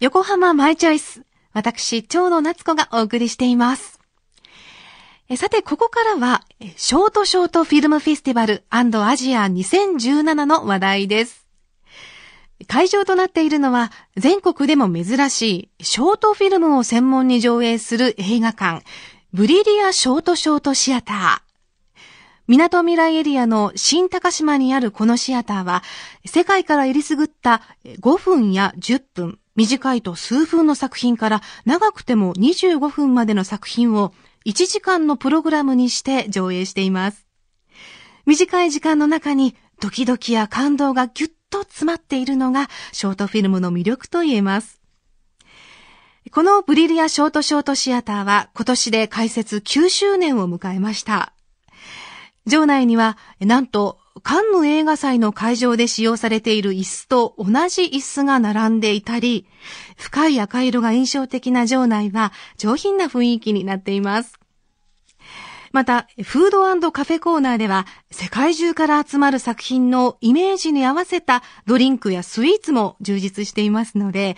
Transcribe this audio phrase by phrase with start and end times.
[0.00, 1.22] 横浜マイチョイス。
[1.52, 3.98] 私、長野夏子がお送りしています。
[5.36, 6.44] さて、ここからは、
[6.76, 8.84] ショートショートフィルムフェスティバルア
[9.16, 11.48] ジア2017の話題です。
[12.68, 18.84] 会場となっているのは、全国でも珍しい、ショートフィルムを専門に上映する映画館、
[19.32, 21.48] ブリリアショートショートシアター。
[22.46, 25.82] 港未来エリアの新高島にあるこのシアターは、
[26.24, 34.14] 世界から入りすぐった5分や10分、短いと数分の作品から長くても25分までの作品を
[34.46, 37.26] 1時間のプログラムにして上映しています。
[38.24, 44.80] 短い時間の中にドキドキや感動がギュッと詰まっているのがショートフィルムの魅力と言えます。
[46.30, 51.32] このブリリアショートショートシアターは今年で開設9周年を迎えました。
[52.46, 59.46] 場内には、なんと、カンヌ映画祭の会場で使用されている椅子と同じ椅子が並んでいたり、
[59.96, 64.38] 深い赤色が印象的な場内は上品な雰囲気になっています。
[65.72, 74.36] また、フードカフェコーナーでは、世界中から集まる作品のイメージに合わせたドリンクやスイーツも充実していますので、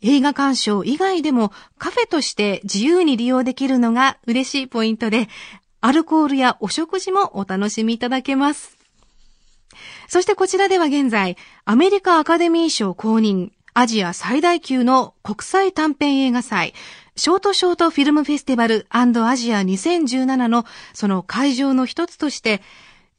[0.00, 5.28] 映画鑑賞以外でもカフェとして自由に利用できるのが嬉しいポイントで、
[5.80, 8.81] アルコールやお食事もお楽しみいただけます。
[10.08, 16.74] そしてこちらでは現在、アメリカアカデミー賞公認、アジア最大級の国際短編映画祭、
[17.16, 22.62] ショートショートフィルムフェスティバルアジア2017のその会場の一つとして、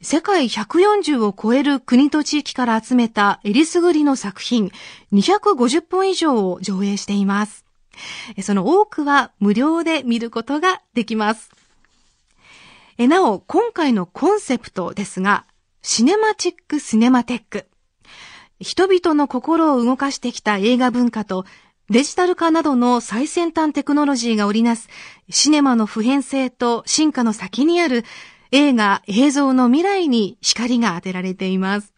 [0.01, 4.71] 世界140を超える国と地域から集めたえりすぐりの作品
[5.13, 7.65] 250本以上を上映しています。
[8.41, 11.51] その多くは無料で見ることができます。
[12.97, 15.45] なお、今回のコンセプトですが、
[15.85, 17.65] シネマチック・シネマテック。
[18.61, 21.43] 人々の心を動かしてきた映画文化と
[21.89, 24.87] デジタル化などの最先端テクノロジーが織りなす
[25.29, 28.05] シネマの普遍性と進化の先にある
[28.51, 31.93] 映画、映像の未来に光が当てられています。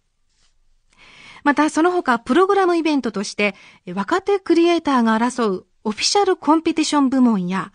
[1.44, 3.54] またその他プログラムイベントとして
[3.94, 7.72] 若手クリエイターが争うオフィシャルコンペティション部門や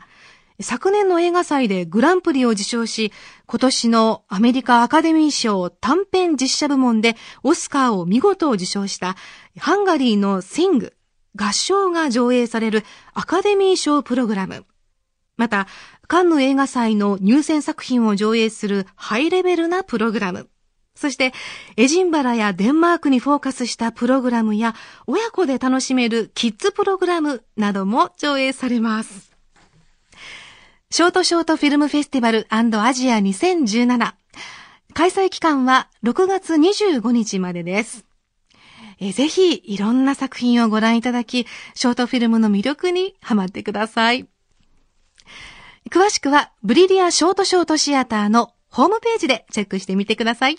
[0.62, 3.12] 昨年の映画祭でグランプリを受賞し、
[3.46, 9.16] 今年のアメリカアカデミー賞短編実写部門でオスカーを見事受賞した
[9.58, 10.94] ハンガリーのシング
[11.36, 12.84] 合唱が上映される
[13.14, 14.64] アカデミー賞プログラム。
[15.36, 15.66] また、
[16.06, 20.50] カンヌ映画祭の入選作品を上映するハイレベルなプログラム。
[20.94, 21.32] そして、
[21.76, 24.74] エジンバラやデンマークにフォーカスしたプログラムや、
[25.06, 29.29] 親子で楽しめるキッズプログラムなども上映されます。
[30.92, 34.12] ショートショートフィルムフェスティバルアジア2017。
[34.92, 38.04] 開催期間は6月25日までです。
[38.98, 41.46] えぜひいろんな作品をご覧いただき、
[41.76, 44.26] ショートフィルムの魅力にハマってください。
[45.90, 50.58] 詳しくは、ブリリアショートショートシアターのホームページでチェックしてみてください。